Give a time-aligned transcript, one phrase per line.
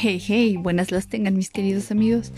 [0.00, 2.30] Hey, hey, buenas las tengan mis queridos amigos.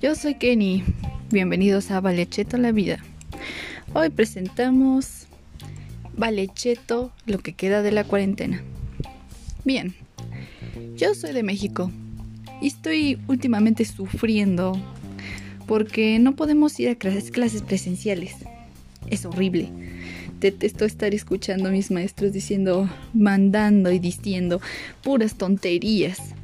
[0.00, 0.84] Yo soy Kenny.
[1.32, 3.04] Bienvenidos a Valecheto la vida.
[3.92, 5.26] Hoy presentamos
[6.16, 8.62] Valecheto, lo que queda de la cuarentena.
[9.64, 9.96] Bien,
[10.94, 11.90] yo soy de México
[12.62, 14.80] y estoy últimamente sufriendo
[15.66, 18.36] porque no podemos ir a clases, clases presenciales.
[19.10, 19.70] Es horrible.
[20.38, 24.60] Detesto estar escuchando a mis maestros diciendo, mandando y diciendo
[25.02, 26.36] puras tonterías.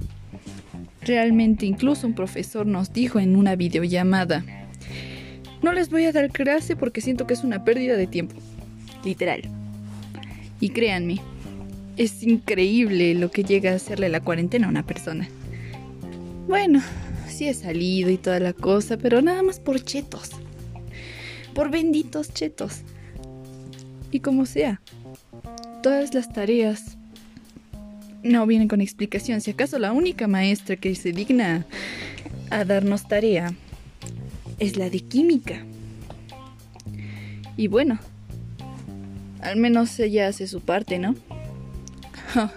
[1.05, 4.45] Realmente incluso un profesor nos dijo en una videollamada,
[5.63, 8.37] no les voy a dar clase porque siento que es una pérdida de tiempo.
[9.05, 9.43] Literal.
[10.61, 11.21] Y créanme,
[11.97, 15.29] es increíble lo que llega a hacerle la cuarentena a una persona.
[16.49, 16.83] Bueno,
[17.29, 20.31] sí he salido y toda la cosa, pero nada más por chetos.
[21.55, 22.81] Por benditos chetos.
[24.11, 24.81] Y como sea,
[25.83, 26.97] todas las tareas
[28.25, 29.41] no vienen con explicación.
[29.41, 31.67] Si acaso la única maestra que se digna
[32.51, 33.55] a darnos tarea
[34.59, 35.65] es la de química.
[37.57, 37.99] Y bueno,
[39.41, 41.15] al menos ella hace su parte, ¿no?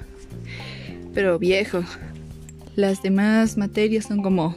[1.14, 1.84] Pero viejo,
[2.76, 4.56] las demás materias son como...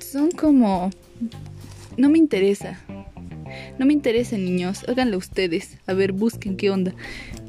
[0.00, 0.90] Son como...
[1.96, 2.80] No me interesa.
[3.78, 4.84] No me interesa, niños.
[4.88, 5.78] Háganlo ustedes.
[5.86, 6.94] A ver, busquen qué onda.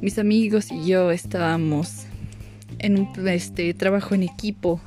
[0.01, 2.05] Mis amigos y yo estábamos
[2.79, 4.81] en un este, trabajo en equipo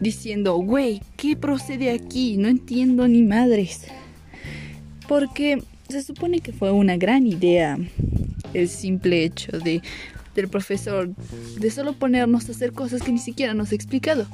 [0.00, 2.36] diciendo, güey, ¿qué procede aquí?
[2.36, 3.86] No entiendo ni madres.
[5.08, 7.78] Porque se supone que fue una gran idea
[8.54, 9.82] el simple hecho de
[10.34, 11.10] del profesor
[11.58, 14.26] de solo ponernos a hacer cosas que ni siquiera nos ha explicado.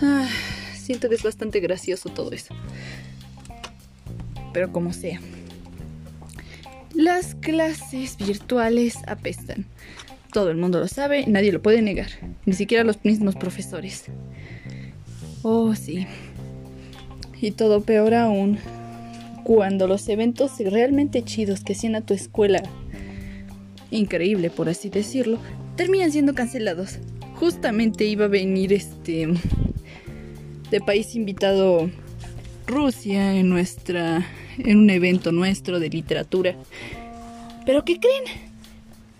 [0.00, 0.28] Ah,
[0.74, 2.54] siento que es bastante gracioso todo eso.
[4.52, 5.20] Pero como sea.
[6.94, 9.66] Las clases virtuales apestan.
[10.32, 12.08] Todo el mundo lo sabe, nadie lo puede negar,
[12.44, 14.04] ni siquiera los mismos profesores.
[15.42, 16.06] Oh, sí.
[17.40, 18.58] Y todo peor aún,
[19.44, 22.62] cuando los eventos realmente chidos que hacían a tu escuela,
[23.90, 25.38] increíble por así decirlo,
[25.76, 26.98] terminan siendo cancelados.
[27.36, 29.28] Justamente iba a venir este
[30.70, 31.88] de país invitado
[32.68, 34.26] Rusia en nuestra
[34.58, 36.54] en un evento nuestro de literatura.
[37.64, 38.24] Pero ¿qué creen?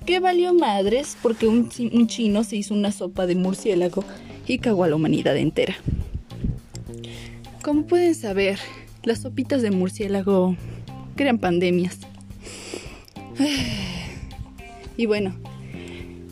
[0.05, 4.05] Que valió madres porque un, un chino se hizo una sopa de murciélago
[4.47, 5.77] y cagó a la humanidad entera.
[7.63, 8.59] Como pueden saber,
[9.03, 10.57] las sopitas de murciélago
[11.17, 11.99] crean pandemias.
[14.97, 15.33] Y bueno,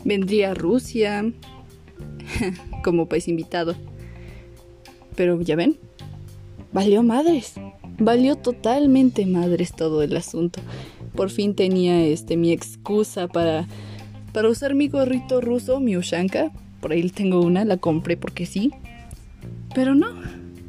[0.03, 1.23] vendría Rusia
[2.83, 3.77] como país invitado.
[5.15, 5.77] Pero ya ven,
[6.71, 7.53] valió madres.
[7.99, 10.59] Valió totalmente madres todo el asunto.
[11.15, 13.67] Por fin tenía este mi excusa para
[14.37, 16.51] para usar mi gorrito ruso, mi Ushanka.
[16.79, 18.71] Por ahí tengo una, la compré porque sí.
[19.73, 20.09] Pero no,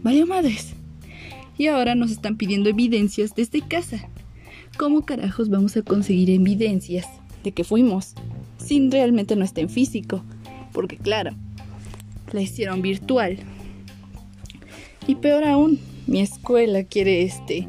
[0.02, 0.72] valió madres.
[1.58, 4.08] Y ahora nos están pidiendo evidencias desde casa.
[4.78, 7.06] ¿Cómo carajos vamos a conseguir evidencias
[7.44, 8.14] de que fuimos
[8.56, 10.24] sin realmente no estar en físico?
[10.72, 11.32] Porque claro,
[12.32, 13.38] la hicieron virtual.
[15.06, 17.68] Y peor aún, mi escuela quiere este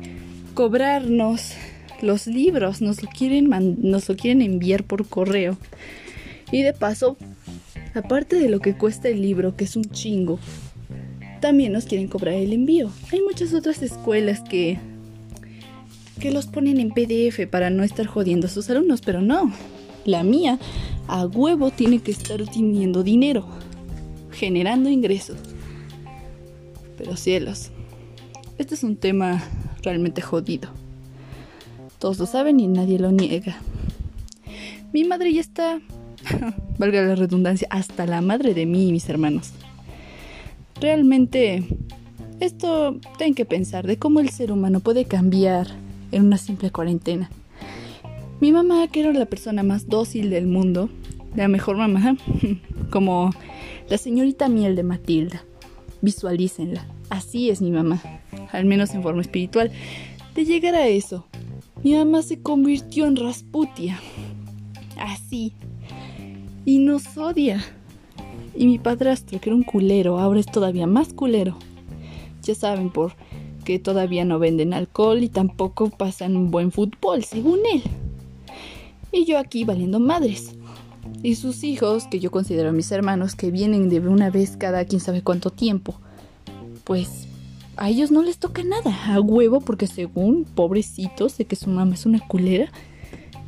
[0.53, 1.53] cobrarnos
[2.01, 3.49] los libros, nos lo quieren
[3.81, 5.57] nos lo quieren enviar por correo.
[6.51, 7.17] Y de paso,
[7.93, 10.39] aparte de lo que cuesta el libro, que es un chingo,
[11.41, 12.89] también nos quieren cobrar el envío.
[13.11, 14.79] Hay muchas otras escuelas que
[16.19, 19.53] que los ponen en PDF para no estar jodiendo a sus alumnos, pero no.
[20.05, 20.59] La mía
[21.07, 23.45] a huevo tiene que estar teniendo dinero,
[24.31, 25.37] generando ingresos.
[26.97, 27.71] Pero cielos,
[28.59, 29.41] este es un tema
[29.81, 30.69] realmente jodido.
[31.97, 33.57] Todos lo saben y nadie lo niega.
[34.93, 35.79] Mi madre ya está,
[36.77, 39.51] valga la redundancia, hasta la madre de mí y mis hermanos.
[40.81, 41.63] Realmente,
[42.41, 45.67] esto tienen que pensar de cómo el ser humano puede cambiar
[46.11, 47.29] en una simple cuarentena.
[48.41, 50.89] Mi mamá, que era la persona más dócil del mundo,
[51.33, 52.17] la mejor mamá,
[52.89, 53.31] como
[53.89, 55.43] la señorita miel de Matilda.
[56.01, 56.85] Visualícenla.
[57.09, 58.01] Así es mi mamá,
[58.51, 59.71] al menos en forma espiritual.
[60.35, 61.25] De llegar a eso,
[61.83, 63.99] mi mamá se convirtió en Rasputia.
[64.97, 65.53] Así.
[66.65, 67.63] Y nos odia.
[68.55, 71.57] Y mi padrastro, que era un culero, ahora es todavía más culero.
[72.43, 73.13] Ya saben, por
[73.69, 77.83] que todavía no venden alcohol y tampoco pasan un buen fútbol, según él.
[79.11, 80.55] Y yo aquí valiendo madres.
[81.21, 84.99] Y sus hijos, que yo considero mis hermanos, que vienen de una vez cada quién
[84.99, 85.95] sabe cuánto tiempo,
[86.83, 87.28] pues
[87.79, 91.93] a ellos no les toca nada, a huevo, porque según pobrecitos de que su mamá
[91.95, 92.71] es una culera,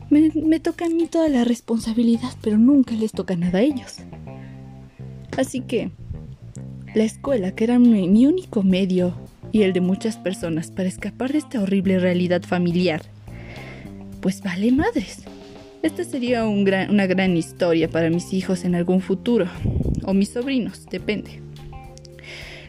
[0.10, 3.98] me, toca a mí toda la responsabilidad, pero nunca les toca nada a ellos.
[5.38, 5.92] Así que
[6.96, 9.14] la escuela, que era mi, único medio
[9.52, 13.04] y el de muchas personas para escapar de esta horrible realidad familiar,
[14.22, 15.24] pues vale madres.
[15.82, 19.48] Esta sería una gran historia para mis hijos en algún futuro,
[20.04, 21.51] o mis sobrinos, depende.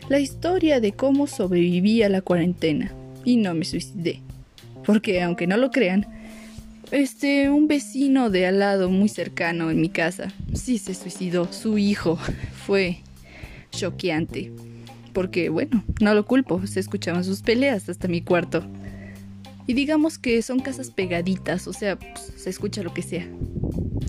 [0.09, 2.93] La historia de cómo sobreviví a la cuarentena
[3.25, 4.21] y no me suicidé.
[4.85, 6.07] Porque aunque no lo crean,
[6.91, 11.53] este, un vecino de al lado muy cercano en mi casa, sí se suicidó.
[11.53, 12.19] Su hijo
[12.67, 12.99] fue
[13.71, 14.53] choqueante.
[15.13, 18.65] Porque, bueno, no lo culpo, se escuchaban sus peleas hasta mi cuarto.
[19.67, 23.27] Y digamos que son casas pegaditas, o sea, pues, se escucha lo que sea.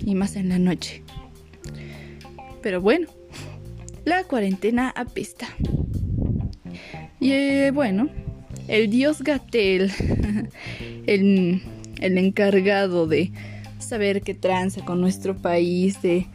[0.04, 1.02] Y más en la noche.
[2.62, 3.08] Pero bueno,
[4.04, 5.46] la cuarentena apesta.
[7.24, 8.10] Y eh, bueno,
[8.68, 9.90] el dios Gatel,
[11.06, 11.62] el,
[11.98, 13.32] el encargado de
[13.78, 16.26] saber qué tranza con nuestro país, de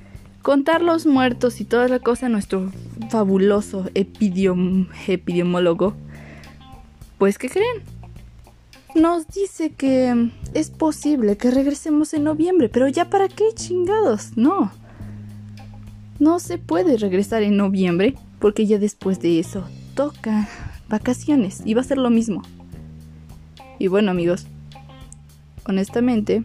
[0.41, 2.71] contar los muertos y toda la cosa, nuestro
[3.11, 5.93] fabuloso epidemiólogo,
[7.19, 7.83] pues ¿qué creen?
[8.95, 14.71] Nos dice que es posible que regresemos en noviembre, pero ya para qué chingados, no.
[16.17, 19.63] No se puede regresar en noviembre porque ya después de eso
[19.93, 20.49] toca
[20.89, 22.41] vacaciones y va a ser lo mismo.
[23.77, 24.47] Y bueno amigos,
[25.65, 26.43] honestamente,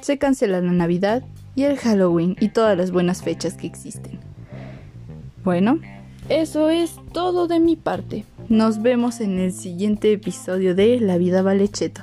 [0.00, 1.22] se cancela la Navidad
[1.54, 4.18] y el Halloween y todas las buenas fechas que existen.
[5.44, 5.80] Bueno,
[6.28, 8.24] eso es todo de mi parte.
[8.48, 12.02] Nos vemos en el siguiente episodio de La vida vale cheto.